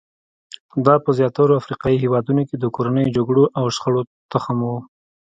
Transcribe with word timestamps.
دا 0.85 0.95
په 1.03 1.09
زیاترو 1.19 1.59
افریقایي 1.61 1.97
هېوادونو 2.03 2.41
کې 2.49 2.55
د 2.57 2.65
کورنیو 2.75 3.13
جګړو 3.17 3.43
او 3.59 3.65
شخړو 3.75 4.01
تخم 4.31 4.57
وو. 4.65 4.77